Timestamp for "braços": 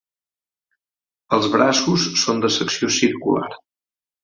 1.57-2.07